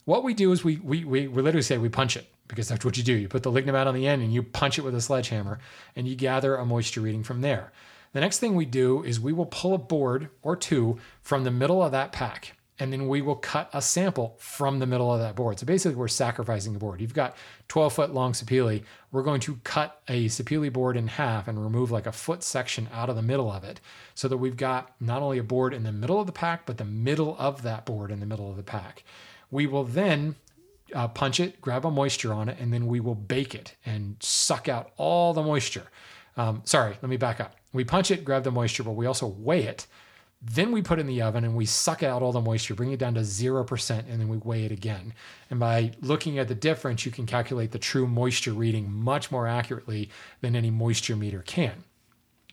[0.04, 2.84] What we do is we we we, we literally say we punch it because that's
[2.84, 3.14] what you do.
[3.14, 5.58] You put the Lignomat on the end and you punch it with a sledgehammer
[5.96, 7.72] and you gather a moisture reading from there.
[8.12, 11.50] The next thing we do is we will pull a board or two from the
[11.50, 15.20] middle of that pack and then we will cut a sample from the middle of
[15.20, 15.58] that board.
[15.58, 17.00] So basically, we're sacrificing a board.
[17.00, 17.36] You've got
[17.68, 18.82] 12 foot long sapele.
[19.12, 22.88] We're going to cut a sapele board in half and remove like a foot section
[22.92, 23.80] out of the middle of it
[24.14, 26.78] so that we've got not only a board in the middle of the pack, but
[26.78, 29.04] the middle of that board in the middle of the pack.
[29.50, 30.36] We will then
[30.94, 34.16] uh, punch it, grab a moisture on it, and then we will bake it and
[34.20, 35.88] suck out all the moisture.
[36.36, 37.56] Um, sorry, let me back up.
[37.72, 39.86] We punch it, grab the moisture, but we also weigh it
[40.42, 42.98] then we put in the oven and we suck out all the moisture, bring it
[42.98, 45.12] down to 0%, and then we weigh it again.
[45.50, 49.46] And by looking at the difference, you can calculate the true moisture reading much more
[49.46, 50.08] accurately
[50.40, 51.84] than any moisture meter can.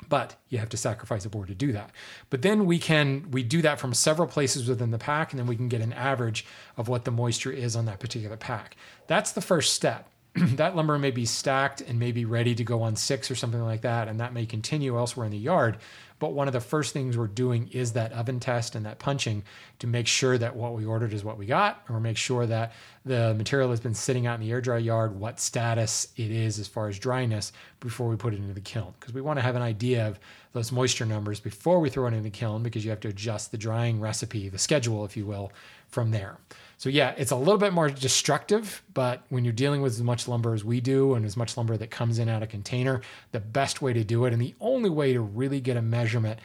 [0.09, 1.91] But you have to sacrifice a board to do that.
[2.29, 5.47] But then we can we do that from several places within the pack, and then
[5.47, 6.45] we can get an average
[6.75, 8.75] of what the moisture is on that particular pack.
[9.07, 10.09] That's the first step.
[10.55, 13.61] that lumber may be stacked and may be ready to go on six or something
[13.61, 15.77] like that, and that may continue elsewhere in the yard.
[16.19, 19.43] But one of the first things we're doing is that oven test and that punching
[19.79, 22.73] to make sure that what we ordered is what we got, or make sure that
[23.05, 26.57] the material has been sitting out in the air dry yard, what status it is
[26.57, 28.93] as far as dryness before we put it into the kiln.
[28.99, 30.19] Because we want to have an idea of
[30.53, 33.51] those moisture numbers before we throw it in the kiln, because you have to adjust
[33.51, 35.51] the drying recipe, the schedule, if you will,
[35.87, 36.37] from there.
[36.79, 40.27] So yeah, it's a little bit more destructive, but when you're dealing with as much
[40.27, 43.39] lumber as we do and as much lumber that comes in out of container, the
[43.39, 46.39] best way to do it and the only way to really get a measurement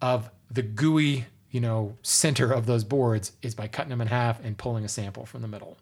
[0.00, 4.42] of the gooey, you know, center of those boards is by cutting them in half
[4.44, 5.76] and pulling a sample from the middle.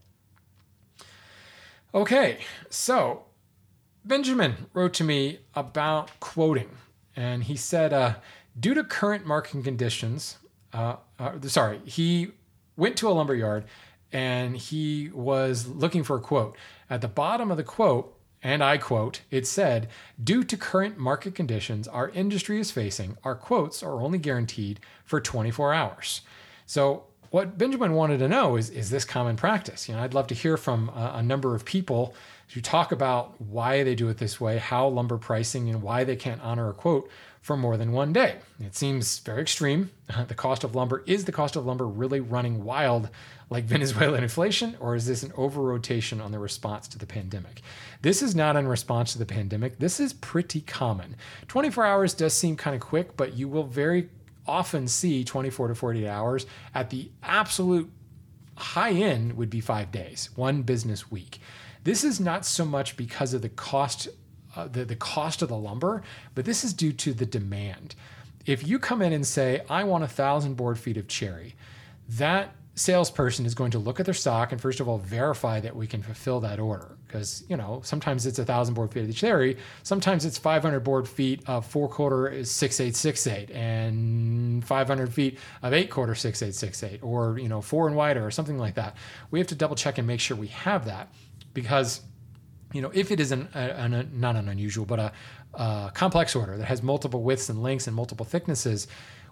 [1.95, 2.39] Okay,
[2.71, 3.25] so
[4.05, 6.71] Benjamin wrote to me about quoting,
[7.17, 8.15] and he said, uh,
[8.59, 10.39] due to current market conditions,
[10.73, 12.29] uh, uh, sorry, he
[12.77, 13.65] went to a lumber yard
[14.13, 16.57] and he was looking for a quote.
[16.89, 19.89] At the bottom of the quote, and I quote, it said,
[20.23, 25.21] Due to current market conditions our industry is facing, our quotes are only guaranteed for
[25.21, 26.23] 24 hours.
[26.67, 29.89] So, what Benjamin wanted to know is, is this common practice?
[29.89, 32.13] You know, I'd love to hear from a, a number of people
[32.49, 36.17] to talk about why they do it this way, how lumber pricing, and why they
[36.17, 37.09] can't honor a quote
[37.41, 38.37] for more than one day.
[38.59, 39.91] It seems very extreme.
[40.29, 43.09] The cost of lumber is the cost of lumber really running wild
[43.49, 47.63] like Venezuelan inflation, or is this an over rotation on the response to the pandemic?
[48.03, 49.79] This is not in response to the pandemic.
[49.79, 51.17] This is pretty common.
[51.49, 54.09] 24 hours does seem kind of quick, but you will very
[54.47, 56.47] often see 24 to 48 hours.
[56.75, 57.91] At the absolute
[58.57, 61.41] high end, would be five days, one business week.
[61.85, 64.09] This is not so much because of the cost,
[64.57, 66.03] uh, the, the cost of the lumber,
[66.35, 67.95] but this is due to the demand.
[68.47, 71.55] If you come in and say, I want a thousand board feet of cherry,
[72.09, 75.75] that salesperson is going to look at their stock and first of all verify that
[75.75, 79.15] we can fulfill that order because you know sometimes it's a thousand board feet of
[79.15, 85.75] cherry sometimes it's 500 board feet of four quarter is 6868 and 500 feet of
[85.75, 88.97] eight quarter 6868 or you know four and wider or something like that
[89.31, 91.13] we have to double check and make sure we have that
[91.53, 92.01] because
[92.73, 95.13] you know if it is an, an, not an unusual but a,
[95.55, 98.87] a complex order that has multiple widths and lengths and multiple thicknesses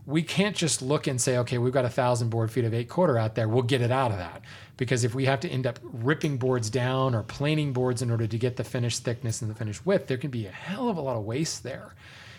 [0.09, 2.89] we can't just look and say, okay, we've got a thousand board feet of eight
[2.89, 3.47] quarter out there.
[3.47, 4.41] We'll get it out of that.
[4.79, 8.27] Because if we have to end up ripping boards down or planing boards in order
[8.27, 10.97] to get the finished thickness and the finished width, there can be a hell of
[10.97, 11.93] a lot of waste there.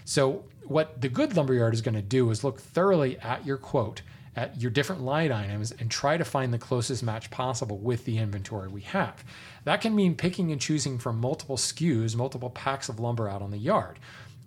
[0.04, 4.02] So, what the good lumberyard is going to do is look thoroughly at your quote,
[4.40, 8.18] at your different line items, and try to find the closest match possible with the
[8.18, 9.24] inventory we have.
[9.66, 13.52] That can mean picking and choosing from multiple SKUs, multiple packs of lumber out on
[13.52, 14.00] the yard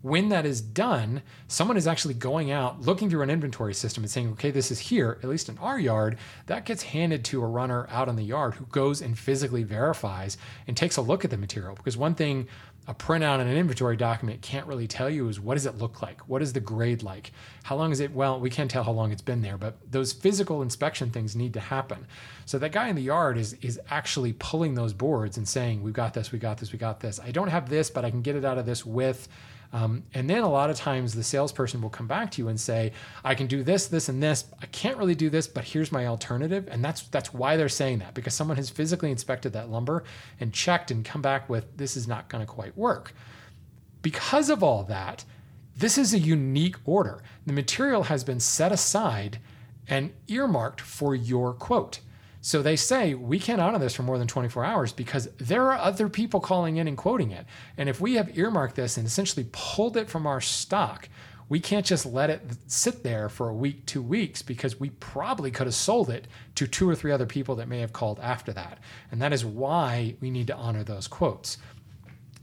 [0.02, 4.10] when that is done, someone is actually going out, looking through an inventory system and
[4.10, 6.18] saying, okay, this is here, at least in our yard.
[6.46, 10.36] That gets handed to a runner out in the yard who goes and physically verifies
[10.66, 11.76] and takes a look at the material.
[11.76, 12.48] Because one thing
[12.88, 16.02] a printout and an inventory document can't really tell you is what does it look
[16.02, 16.28] like?
[16.28, 17.30] What is the grade like?
[17.62, 18.12] How long is it?
[18.12, 21.54] Well, we can't tell how long it's been there, but those physical inspection things need
[21.54, 22.06] to happen.
[22.44, 25.94] So that guy in the yard is is actually pulling those boards and saying, "We've
[25.94, 27.20] got this, we got this, we got this.
[27.20, 29.28] I don't have this, but I can get it out of this with."
[29.72, 32.60] Um, and then a lot of times the salesperson will come back to you and
[32.60, 32.92] say,
[33.24, 34.44] I can do this, this, and this.
[34.60, 36.68] I can't really do this, but here's my alternative.
[36.70, 40.04] And that's that's why they're saying that, because someone has physically inspected that lumber
[40.40, 43.14] and checked and come back with this is not going to quite work.
[44.02, 45.24] Because of all that,
[45.76, 47.22] this is a unique order.
[47.46, 49.38] The material has been set aside
[49.88, 52.00] and earmarked for your quote.
[52.44, 55.78] So they say we can't honor this for more than 24 hours because there are
[55.78, 57.46] other people calling in and quoting it.
[57.78, 61.08] And if we have earmarked this and essentially pulled it from our stock,
[61.48, 65.52] we can't just let it sit there for a week, two weeks, because we probably
[65.52, 66.26] could have sold it
[66.56, 68.78] to two or three other people that may have called after that.
[69.12, 71.58] And that is why we need to honor those quotes.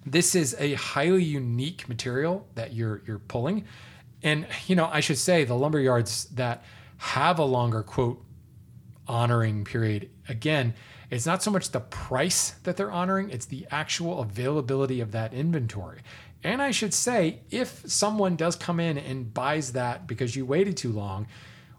[0.06, 3.66] This is a highly unique material that you're you're pulling.
[4.24, 6.64] And you know, I should say the lumber yards that
[6.98, 8.24] have a longer quote
[9.10, 10.10] honoring period.
[10.30, 10.74] Again,
[11.10, 15.34] it's not so much the price that they're honoring, it's the actual availability of that
[15.34, 16.00] inventory.
[16.44, 20.78] And I should say, if someone does come in and buys that because you waited
[20.78, 21.28] too long,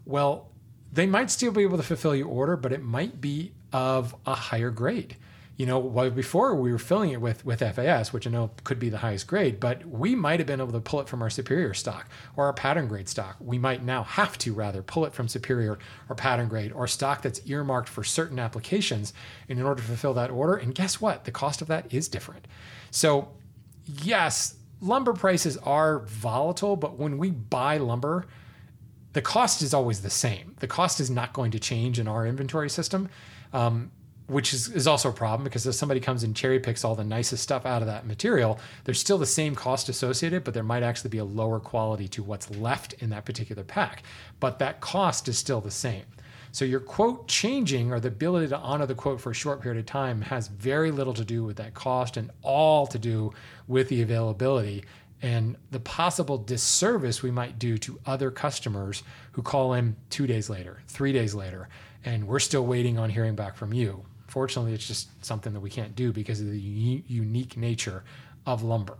[0.05, 0.49] well,
[0.93, 4.35] they might still be able to fulfill your order, but it might be of a
[4.35, 5.15] higher grade
[5.61, 8.79] you know, well, before we were filling it with with FAS, which I know could
[8.79, 11.29] be the highest grade, but we might have been able to pull it from our
[11.29, 13.35] superior stock or our pattern grade stock.
[13.39, 15.77] We might now have to rather pull it from superior
[16.09, 19.13] or pattern grade or stock that's earmarked for certain applications
[19.47, 20.55] in order to fulfill that order.
[20.55, 21.25] And guess what?
[21.25, 22.47] The cost of that is different.
[22.89, 23.27] So,
[23.85, 28.25] yes, lumber prices are volatile, but when we buy lumber,
[29.13, 30.55] the cost is always the same.
[30.59, 33.09] The cost is not going to change in our inventory system.
[33.53, 33.91] Um,
[34.31, 37.03] which is, is also a problem because if somebody comes and cherry picks all the
[37.03, 40.83] nicest stuff out of that material, there's still the same cost associated, but there might
[40.83, 44.03] actually be a lower quality to what's left in that particular pack.
[44.39, 46.05] But that cost is still the same.
[46.53, 49.79] So your quote changing or the ability to honor the quote for a short period
[49.79, 53.33] of time has very little to do with that cost and all to do
[53.67, 54.85] with the availability
[55.21, 60.49] and the possible disservice we might do to other customers who call in two days
[60.49, 61.69] later, three days later,
[62.03, 64.03] and we're still waiting on hearing back from you.
[64.31, 68.05] Fortunately, it's just something that we can't do because of the u- unique nature
[68.45, 68.95] of lumber.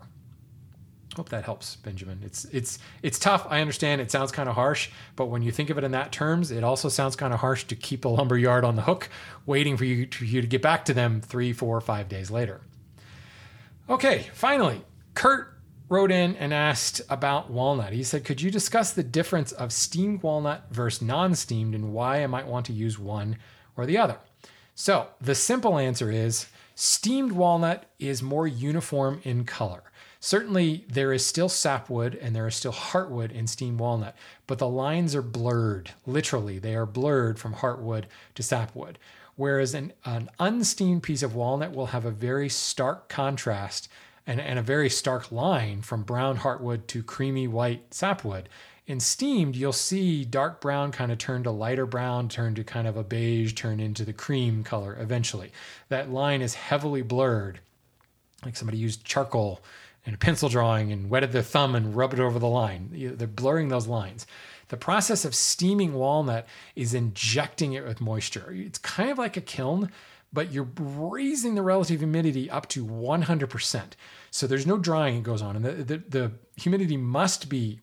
[1.16, 2.20] Hope that helps, Benjamin.
[2.22, 3.48] It's it's it's tough.
[3.50, 4.02] I understand.
[4.02, 6.66] It sounds kind of harsh, but when you think of it in that terms, it
[6.66, 9.08] also sounds kind of harsh to keep a lumber yard on the hook,
[9.46, 12.60] waiting for you to, you to get back to them three, four, five days later.
[13.90, 14.82] Okay, finally,
[15.14, 15.48] Kurt
[15.88, 17.94] wrote in and asked about walnut.
[17.94, 22.28] He said, "Could you discuss the difference of steamed walnut versus non-steamed, and why I
[22.28, 23.38] might want to use one
[23.78, 24.18] or the other?"
[24.82, 29.84] So the simple answer is steamed walnut is more uniform in color.
[30.20, 34.16] Certainly, there is still sapwood and there is still heartwood in steamed walnut,
[34.48, 35.92] but the lines are blurred.
[36.08, 38.98] Literally, they are blurred from heartwood to sapwood.
[39.36, 43.88] Whereas an, an unsteamed piece of walnut will have a very stark contrast
[44.26, 48.50] and, and a very stark line from brown heartwood to creamy white sapwood.
[48.92, 52.86] In steamed, you'll see dark brown kind of turn to lighter brown, turn to kind
[52.86, 55.54] of a beige, turn into the cream color eventually.
[55.88, 57.62] That line is heavily blurred,
[58.44, 59.62] like somebody used charcoal
[60.06, 62.90] and a pencil drawing and wetted their thumb and rubbed it over the line.
[62.92, 64.28] They're blurring those lines.
[64.68, 68.52] The process of steaming walnut is injecting it with moisture.
[68.52, 69.90] It's kind of like a kiln,
[70.34, 73.84] but you're raising the relative humidity up to 100%.
[74.32, 75.56] So there's no drying that goes on.
[75.56, 77.80] And the, the, the humidity must be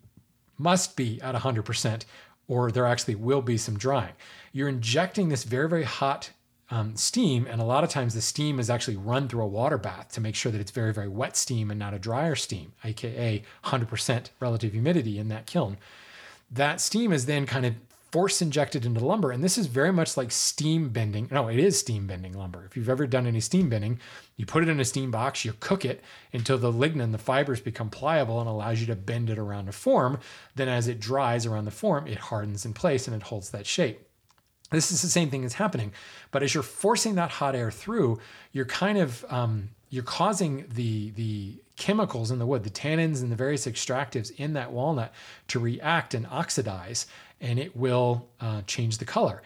[0.58, 2.04] must be at 100%,
[2.46, 4.14] or there actually will be some drying.
[4.52, 6.30] You're injecting this very, very hot
[6.70, 9.78] um, steam, and a lot of times the steam is actually run through a water
[9.78, 12.72] bath to make sure that it's very, very wet steam and not a drier steam,
[12.84, 15.78] aka 100% relative humidity in that kiln.
[16.50, 17.74] That steam is then kind of
[18.10, 19.30] force injected into lumber.
[19.30, 21.28] And this is very much like steam bending.
[21.30, 22.64] No, it is steam bending lumber.
[22.64, 24.00] If you've ever done any steam bending,
[24.36, 27.60] you put it in a steam box, you cook it until the lignin, the fibers
[27.60, 30.18] become pliable and allows you to bend it around a form.
[30.54, 33.66] Then as it dries around the form, it hardens in place and it holds that
[33.66, 34.08] shape.
[34.70, 35.92] This is the same thing that's happening.
[36.30, 38.20] But as you're forcing that hot air through,
[38.52, 43.30] you're kind of um, you're causing the the chemicals in the wood, the tannins and
[43.30, 45.12] the various extractives in that walnut
[45.46, 47.06] to react and oxidize
[47.40, 49.42] and it will uh, change the color.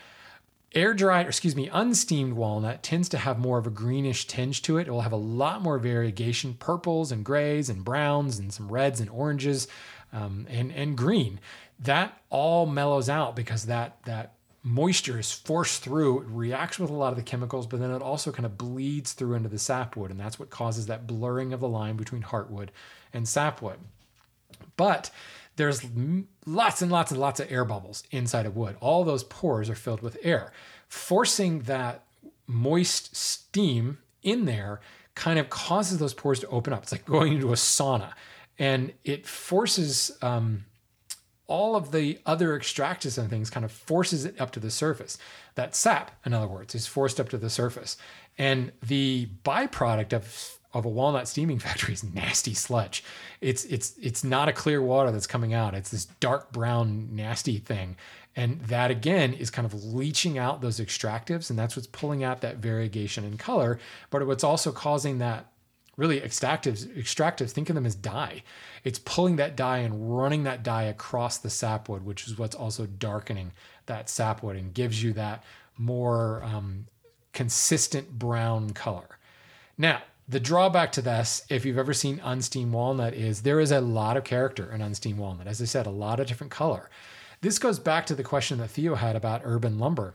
[0.75, 4.63] Air dried, or excuse me, unsteamed walnut tends to have more of a greenish tinge
[4.63, 4.89] to it.
[4.89, 8.99] It will have a lot more variegation, purples and grays and browns and some reds
[8.99, 9.69] and oranges
[10.15, 11.41] um, and, and green.
[11.81, 14.33] That all mellows out because that, that
[14.63, 18.01] moisture is forced through, it reacts with a lot of the chemicals, but then it
[18.01, 20.11] also kind of bleeds through into the sapwood.
[20.11, 22.69] And that's what causes that blurring of the line between heartwood
[23.13, 23.79] and sapwood.
[24.77, 25.11] But
[25.57, 25.85] there's
[26.47, 28.77] lots and lots and lots of air bubbles inside of wood.
[28.81, 30.53] All those pores are filled with air.
[30.89, 32.05] Forcing that
[32.47, 34.81] moist steam in there
[35.15, 36.83] kind of causes those pores to open up.
[36.83, 38.13] It's like going into a sauna
[38.59, 40.65] and it forces um,
[41.47, 45.19] all of the other extractives and things kind of forces it up to the surface.
[45.55, 47.97] That sap, in other words, is forced up to the surface.
[48.39, 53.05] And the byproduct of of a walnut steaming factory is nasty sludge.
[53.41, 55.75] It's it's it's not a clear water that's coming out.
[55.75, 57.97] It's this dark brown nasty thing.
[58.35, 62.41] And that again is kind of leaching out those extractives and that's what's pulling out
[62.41, 65.53] that variegation in color, but what's also causing that
[65.99, 68.43] really extractives extractives think of them as dye.
[68.85, 72.87] It's pulling that dye and running that dye across the sapwood, which is what's also
[72.87, 73.53] darkening
[73.87, 75.45] that sapwood and gives you that
[75.77, 76.87] more um,
[77.33, 79.19] consistent brown color.
[79.77, 83.81] Now, the drawback to this, if you've ever seen unsteamed walnut, is there is a
[83.81, 85.47] lot of character in unsteamed walnut.
[85.47, 86.91] As I said, a lot of different color.
[87.41, 90.15] This goes back to the question that Theo had about urban lumber.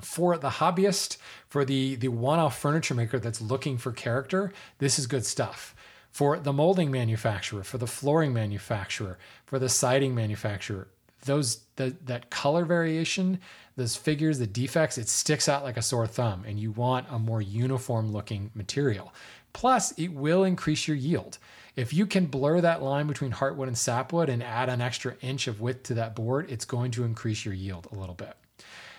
[0.00, 1.16] For the hobbyist,
[1.48, 5.74] for the, the one off furniture maker that's looking for character, this is good stuff.
[6.10, 10.88] For the molding manufacturer, for the flooring manufacturer, for the siding manufacturer,
[11.24, 13.40] those the, that color variation,
[13.76, 17.18] those figures, the defects, it sticks out like a sore thumb, and you want a
[17.18, 19.12] more uniform looking material.
[19.52, 21.38] Plus, it will increase your yield.
[21.76, 25.48] If you can blur that line between heartwood and sapwood and add an extra inch
[25.48, 28.36] of width to that board, it's going to increase your yield a little bit.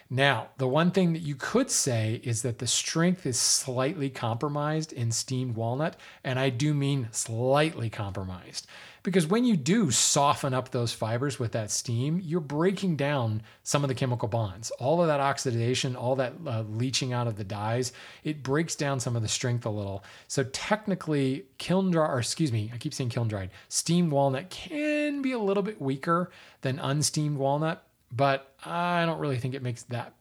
[0.09, 4.93] Now, the one thing that you could say is that the strength is slightly compromised
[4.93, 8.67] in steamed walnut, and I do mean slightly compromised.
[9.05, 13.83] Because when you do soften up those fibers with that steam, you're breaking down some
[13.83, 14.71] of the chemical bonds.
[14.71, 17.93] All of that oxidation, all that uh, leaching out of the dyes,
[18.23, 20.03] it breaks down some of the strength a little.
[20.27, 25.21] So technically, kiln dry, or excuse me, I keep saying kiln dried, steamed walnut can
[25.21, 26.31] be a little bit weaker
[26.61, 27.85] than unsteamed walnut
[28.15, 30.13] but I don't really think it makes that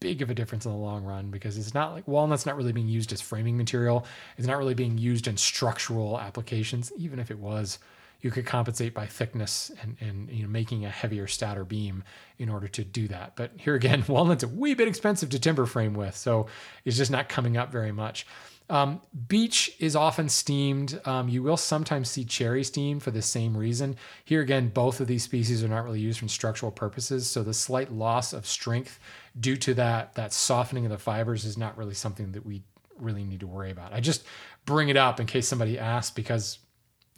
[0.00, 2.72] big of a difference in the long run because it's not like walnut's not really
[2.72, 4.04] being used as framing material.
[4.36, 6.92] It's not really being used in structural applications.
[6.96, 7.78] Even if it was,
[8.20, 12.02] you could compensate by thickness and, and you know making a heavier stouter beam
[12.38, 13.36] in order to do that.
[13.36, 16.46] But here again, walnut's a wee bit expensive to timber frame with, so
[16.84, 18.26] it's just not coming up very much.
[18.68, 21.00] Um, beech is often steamed.
[21.04, 23.94] Um, you will sometimes see cherry steamed for the same reason.
[24.24, 27.54] Here again, both of these species are not really used for structural purposes, so the
[27.54, 28.98] slight loss of strength
[29.38, 32.62] due to that that softening of the fibers is not really something that we
[32.98, 33.92] really need to worry about.
[33.92, 34.24] I just
[34.64, 36.58] bring it up in case somebody asks because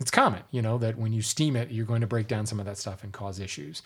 [0.01, 2.61] it's common, you know, that when you steam it, you're going to break down some
[2.61, 3.83] of that stuff and cause issues.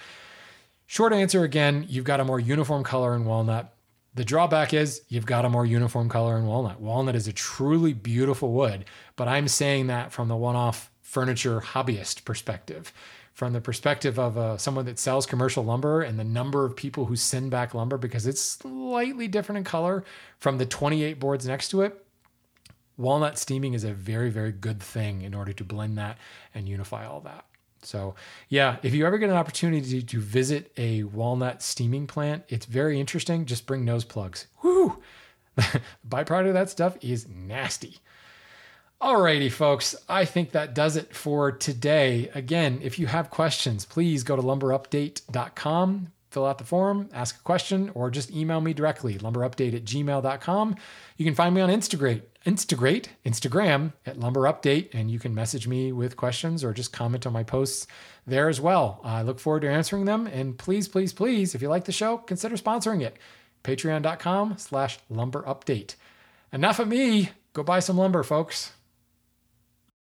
[0.86, 3.72] Short answer again, you've got a more uniform color in walnut.
[4.14, 6.80] The drawback is you've got a more uniform color in walnut.
[6.80, 8.84] Walnut is a truly beautiful wood,
[9.16, 12.92] but I'm saying that from the one off furniture hobbyist perspective.
[13.32, 17.06] From the perspective of uh, someone that sells commercial lumber and the number of people
[17.06, 20.04] who send back lumber because it's slightly different in color
[20.38, 22.04] from the 28 boards next to it,
[23.02, 26.16] walnut steaming is a very, very good thing in order to blend that
[26.54, 27.44] and unify all that.
[27.82, 28.14] So,
[28.48, 33.00] yeah, if you ever get an opportunity to visit a walnut steaming plant, it's very
[33.00, 33.44] interesting.
[33.44, 34.46] Just bring nose plugs.
[34.62, 34.94] The
[36.08, 37.98] byproduct of that stuff is nasty.
[39.00, 42.30] Alrighty, folks, I think that does it for today.
[42.34, 47.42] Again, if you have questions, please go to lumberupdate.com, fill out the form, ask a
[47.42, 50.76] question, or just email me directly, lumberupdate at gmail.com.
[51.16, 55.68] You can find me on Instagram, Instagram, Instagram at Lumber Update, and you can message
[55.68, 57.86] me with questions or just comment on my posts
[58.26, 59.00] there as well.
[59.04, 60.26] I look forward to answering them.
[60.26, 63.16] And please, please, please, if you like the show, consider sponsoring it.
[63.64, 65.94] Patreon.com slash lumber update.
[66.52, 67.30] Enough of me.
[67.52, 68.72] Go buy some lumber, folks.